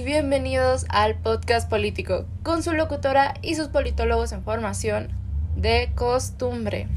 [0.00, 5.08] Bienvenidos al podcast político con su locutora y sus politólogos en formación
[5.54, 6.88] de costumbre.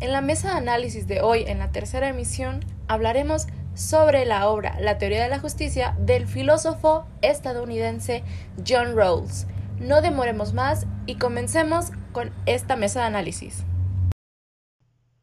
[0.00, 4.78] En la mesa de análisis de hoy, en la tercera emisión, hablaremos sobre la obra
[4.80, 8.22] La teoría de la justicia del filósofo estadounidense
[8.68, 9.46] John Rawls.
[9.80, 13.64] No demoremos más y comencemos con esta mesa de análisis.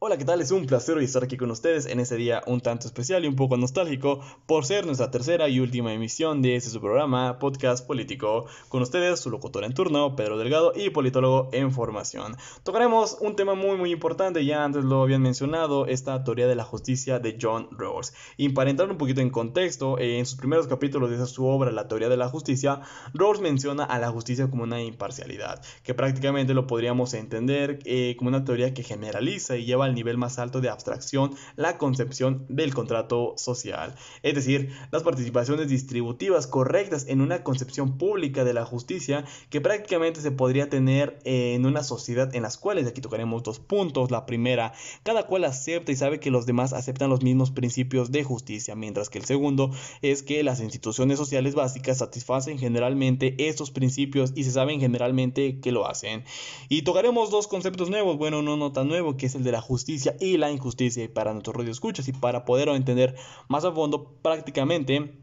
[0.05, 0.41] Hola, ¿qué tal?
[0.41, 3.27] Es un placer hoy estar aquí con ustedes en este día un tanto especial y
[3.29, 7.87] un poco nostálgico por ser nuestra tercera y última emisión de este su programa Podcast
[7.87, 8.45] Político.
[8.67, 12.35] Con ustedes, su locutor en turno, Pedro Delgado y politólogo en formación.
[12.63, 16.65] Tocaremos un tema muy muy importante, ya antes lo habían mencionado, esta teoría de la
[16.65, 18.13] justicia de John Rawls.
[18.35, 21.87] Y para entrar un poquito en contexto, en sus primeros capítulos de su obra La
[21.87, 22.81] teoría de la justicia,
[23.13, 28.27] Rawls menciona a la justicia como una imparcialidad, que prácticamente lo podríamos entender eh, como
[28.27, 32.73] una teoría que generaliza y lleva al nivel más alto de abstracción la concepción del
[32.73, 33.95] contrato social.
[34.21, 40.21] Es decir, las participaciones distributivas correctas en una concepción pública de la justicia que prácticamente
[40.21, 44.11] se podría tener en una sociedad en las cuales aquí tocaremos dos puntos.
[44.11, 48.23] La primera, cada cual acepta y sabe que los demás aceptan los mismos principios de
[48.23, 49.71] justicia, mientras que el segundo
[50.01, 55.71] es que las instituciones sociales básicas satisfacen generalmente estos principios y se saben generalmente que
[55.71, 56.23] lo hacen.
[56.69, 59.61] Y tocaremos dos conceptos nuevos, bueno, no, no tan nuevo, que es el de la
[59.61, 59.82] justicia
[60.19, 61.03] y la injusticia.
[61.03, 63.15] Y para nuestros radioescuchas y para poder entender
[63.47, 65.22] más a fondo, prácticamente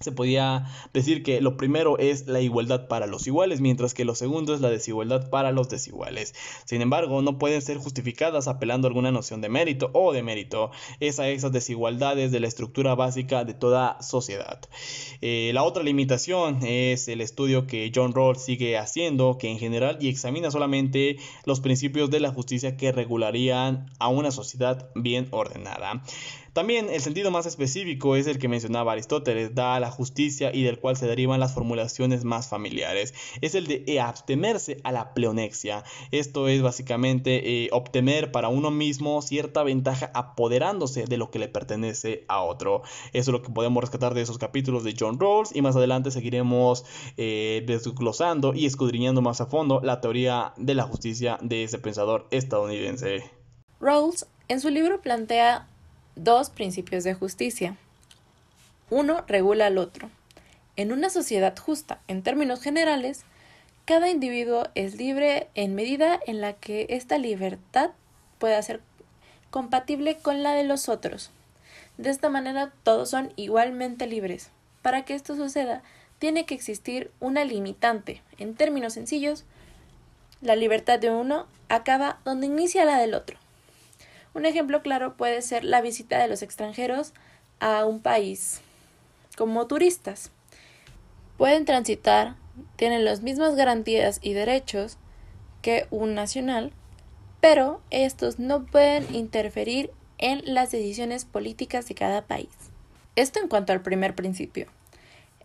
[0.00, 4.14] se podía decir que lo primero es la igualdad para los iguales, mientras que lo
[4.14, 6.34] segundo es la desigualdad para los desiguales.
[6.64, 10.70] Sin embargo, no pueden ser justificadas apelando a alguna noción de mérito o de mérito,
[11.00, 14.60] es a esas desigualdades de la estructura básica de toda sociedad.
[15.22, 19.96] Eh, la otra limitación es el estudio que John Rawls sigue haciendo, que en general
[20.00, 26.02] y examina solamente los principios de la justicia que regularían a una sociedad bien ordenada.
[26.56, 30.62] También el sentido más específico es el que mencionaba Aristóteles, da a la justicia y
[30.62, 33.12] del cual se derivan las formulaciones más familiares.
[33.42, 35.84] Es el de abstenerse a la pleonexia.
[36.12, 41.48] Esto es básicamente eh, obtener para uno mismo cierta ventaja apoderándose de lo que le
[41.48, 42.80] pertenece a otro.
[43.12, 46.10] Eso es lo que podemos rescatar de esos capítulos de John Rawls y más adelante
[46.10, 46.86] seguiremos
[47.18, 52.26] eh, desglosando y escudriñando más a fondo la teoría de la justicia de ese pensador
[52.30, 53.30] estadounidense.
[53.78, 55.68] Rawls en su libro plantea
[56.16, 57.76] dos principios de justicia.
[58.90, 60.10] Uno regula al otro.
[60.76, 63.24] En una sociedad justa, en términos generales,
[63.84, 67.90] cada individuo es libre en medida en la que esta libertad
[68.38, 68.80] pueda ser
[69.50, 71.30] compatible con la de los otros.
[71.98, 74.50] De esta manera todos son igualmente libres.
[74.82, 75.82] Para que esto suceda,
[76.18, 78.22] tiene que existir una limitante.
[78.38, 79.44] En términos sencillos,
[80.40, 83.38] la libertad de uno acaba donde inicia la del otro.
[84.36, 87.14] Un ejemplo claro puede ser la visita de los extranjeros
[87.58, 88.60] a un país
[89.34, 90.30] como turistas.
[91.38, 92.34] Pueden transitar,
[92.76, 94.98] tienen las mismas garantías y derechos
[95.62, 96.70] que un nacional,
[97.40, 102.50] pero estos no pueden interferir en las decisiones políticas de cada país.
[103.14, 104.66] Esto en cuanto al primer principio.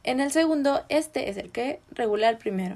[0.03, 2.75] En el segundo, este es el que regula el primero.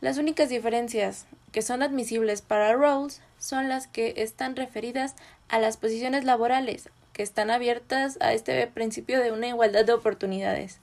[0.00, 1.26] Las únicas diferencias
[1.56, 5.14] que son admisibles para roles son las que están referidas
[5.48, 10.80] a las posiciones laborales, que están abiertas a este principio de una igualdad de oportunidades.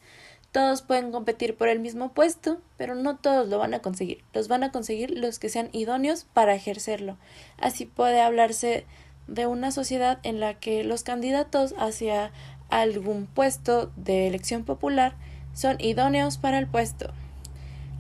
[0.52, 4.24] Todos pueden competir por el mismo puesto, pero no todos lo van a conseguir.
[4.34, 7.20] Los van a conseguir los que sean idóneos para ejercerlo.
[7.60, 8.88] Así puede hablarse
[9.28, 12.32] de una sociedad en la que los candidatos hacia
[12.72, 15.14] algún puesto de elección popular
[15.54, 17.14] son idóneos para el puesto.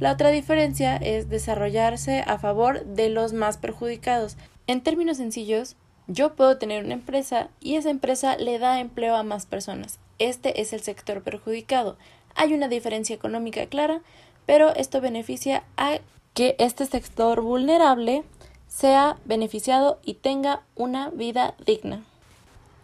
[0.03, 4.35] La otra diferencia es desarrollarse a favor de los más perjudicados.
[4.67, 5.77] En términos sencillos,
[6.07, 9.99] yo puedo tener una empresa y esa empresa le da empleo a más personas.
[10.19, 11.95] Este es el sector perjudicado.
[12.35, 14.01] Hay una diferencia económica clara,
[14.45, 15.99] pero esto beneficia a
[16.33, 18.23] que este sector vulnerable
[18.67, 22.03] sea beneficiado y tenga una vida digna.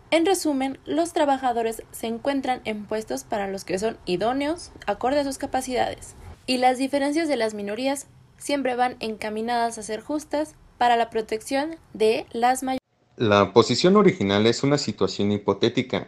[0.10, 5.26] En resumen, los trabajadores se encuentran en puestos para los que son idóneos, acorde a
[5.26, 6.16] sus capacidades
[6.50, 8.08] y las diferencias de las minorías
[8.40, 12.82] siempre van encaminadas a ser justas para la protección de las mayorías.
[13.18, 16.08] La posición original es una situación hipotética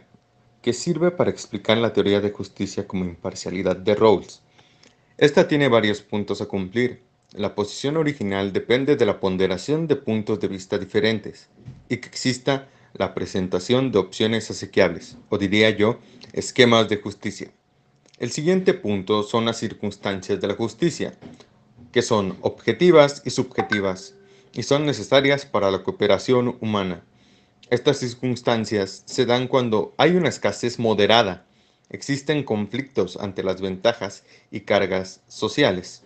[0.63, 4.41] que sirve para explicar la teoría de justicia como imparcialidad de Rawls.
[5.19, 7.03] Esta tiene varios puntos a cumplir.
[7.33, 11.49] La posición original depende de la ponderación de puntos de vista diferentes
[11.87, 15.99] y que exista la presentación de opciones asequibles, o diría yo,
[16.33, 17.51] esquemas de justicia.
[18.21, 21.15] El siguiente punto son las circunstancias de la justicia,
[21.91, 24.13] que son objetivas y subjetivas,
[24.53, 27.03] y son necesarias para la cooperación humana.
[27.71, 31.47] Estas circunstancias se dan cuando hay una escasez moderada
[31.89, 36.03] existen conflictos ante las ventajas y cargas sociales.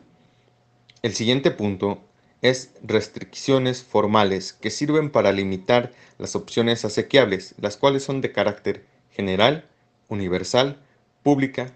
[1.01, 1.99] El siguiente punto
[2.41, 8.85] es restricciones formales que sirven para limitar las opciones asequibles, las cuales son de carácter
[9.11, 9.65] general,
[10.07, 10.77] universal,
[11.21, 11.73] pública,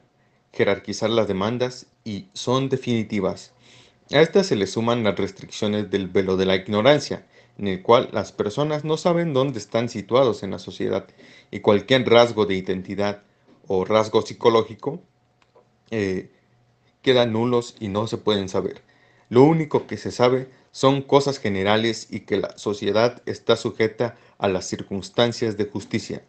[0.54, 3.54] jerarquizar las demandas y son definitivas.
[4.12, 8.10] A estas se le suman las restricciones del velo de la ignorancia, en el cual
[8.12, 11.08] las personas no saben dónde están situados en la sociedad
[11.52, 13.24] y cualquier rasgo de identidad
[13.68, 15.02] o rasgo psicológico
[15.92, 16.32] eh,
[17.02, 18.82] quedan nulos y no se pueden saber.
[19.30, 24.48] Lo único que se sabe son cosas generales y que la sociedad está sujeta a
[24.48, 26.24] las circunstancias de justicia.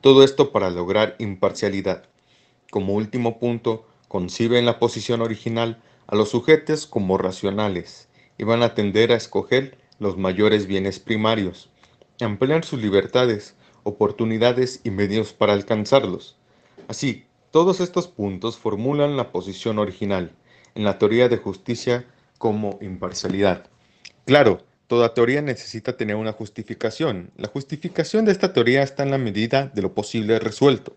[0.00, 2.08] Todo esto para lograr imparcialidad.
[2.70, 8.08] Como último punto, concibe en la posición original a los sujetos como racionales
[8.38, 11.70] y van a tender a escoger los mayores bienes primarios,
[12.20, 16.36] ampliar sus libertades, oportunidades y medios para alcanzarlos.
[16.88, 20.32] Así, todos estos puntos formulan la posición original
[20.74, 22.04] en la teoría de justicia
[22.38, 23.68] como imparcialidad.
[24.26, 27.30] Claro, toda teoría necesita tener una justificación.
[27.36, 30.96] La justificación de esta teoría está en la medida de lo posible resuelto,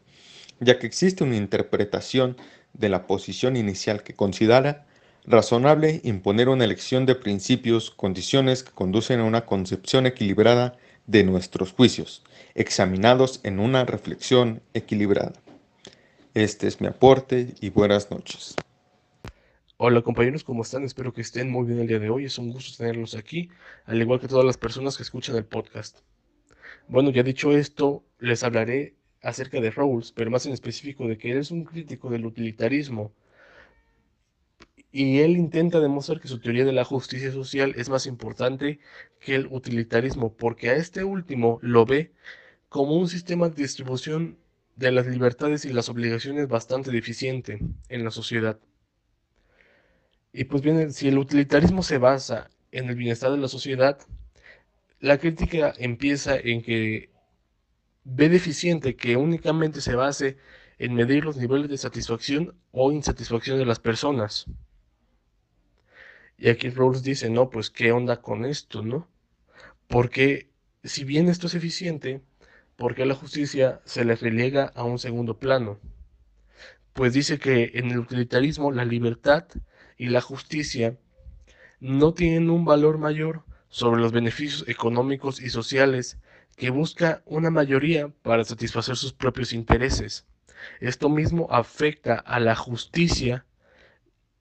[0.59, 2.37] ya que existe una interpretación
[2.73, 4.85] de la posición inicial que considera
[5.25, 11.73] razonable imponer una elección de principios, condiciones que conducen a una concepción equilibrada de nuestros
[11.73, 12.23] juicios,
[12.55, 15.33] examinados en una reflexión equilibrada.
[16.33, 18.55] Este es mi aporte y buenas noches.
[19.77, 20.83] Hola compañeros, ¿cómo están?
[20.83, 22.25] Espero que estén muy bien el día de hoy.
[22.25, 23.49] Es un gusto tenerlos aquí,
[23.85, 25.99] al igual que todas las personas que escuchan el podcast.
[26.87, 28.95] Bueno, ya dicho esto, les hablaré
[29.27, 33.11] acerca de Rawls, pero más en específico de que él es un crítico del utilitarismo
[34.89, 38.79] y él intenta demostrar que su teoría de la justicia social es más importante
[39.19, 42.13] que el utilitarismo, porque a este último lo ve
[42.69, 44.37] como un sistema de distribución
[44.77, 47.59] de las libertades y las obligaciones bastante deficiente
[47.89, 48.57] en la sociedad.
[50.31, 53.99] Y pues bien, si el utilitarismo se basa en el bienestar de la sociedad,
[55.01, 57.09] la crítica empieza en que
[58.09, 60.37] ve deficiente que únicamente se base
[60.79, 64.45] en medir los niveles de satisfacción o insatisfacción de las personas.
[66.37, 69.09] Y aquí Rawls dice, no, pues qué onda con esto, ¿no?
[69.87, 70.49] Porque
[70.83, 72.21] si bien esto es eficiente,
[72.77, 75.79] ¿por qué la justicia se le relega a un segundo plano?
[76.93, 79.47] Pues dice que en el utilitarismo la libertad
[79.97, 80.97] y la justicia
[81.79, 86.17] no tienen un valor mayor sobre los beneficios económicos y sociales
[86.57, 90.25] que busca una mayoría para satisfacer sus propios intereses.
[90.81, 93.45] Esto mismo afecta a la justicia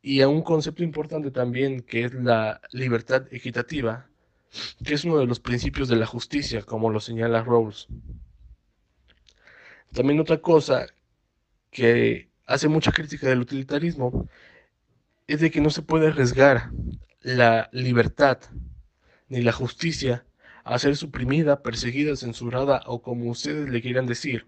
[0.00, 4.08] y a un concepto importante también que es la libertad equitativa,
[4.82, 7.86] que es uno de los principios de la justicia, como lo señala Rawls.
[9.92, 10.86] También otra cosa
[11.70, 14.26] que hace mucha crítica del utilitarismo
[15.26, 16.70] es de que no se puede arriesgar
[17.20, 18.38] la libertad
[19.28, 20.24] ni la justicia
[20.66, 24.44] a ser suprimida, perseguida, censurada o como ustedes le quieran decir,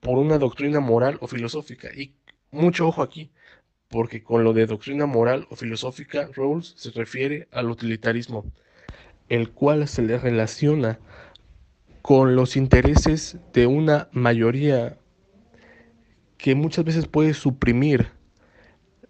[0.00, 1.88] por una doctrina moral o filosófica.
[1.94, 2.14] Y
[2.50, 3.30] mucho ojo aquí,
[3.88, 8.44] porque con lo de doctrina moral o filosófica, Rawls se refiere al utilitarismo,
[9.28, 10.98] el cual se le relaciona
[12.02, 14.98] con los intereses de una mayoría
[16.38, 18.08] que muchas veces puede suprimir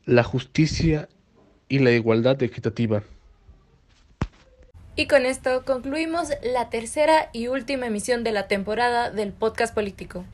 [0.04, 1.08] la justicia
[1.66, 3.02] y la igualdad equitativa.
[4.98, 10.24] Y con esto concluimos la tercera y última emisión de la temporada del podcast político.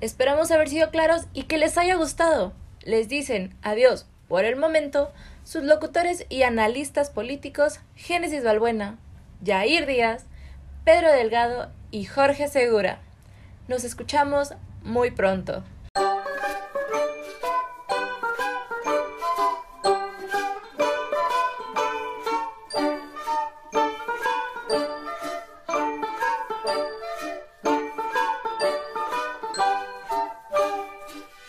[0.00, 2.52] Esperamos haber sido claros y que les haya gustado
[2.84, 5.10] les dicen adiós por el momento
[5.42, 8.96] sus locutores y analistas políticos Génesis Balbuena,
[9.44, 10.24] Jair Díaz,
[10.84, 13.00] Pedro Delgado y Jorge Segura.
[13.66, 15.64] Nos escuchamos muy pronto.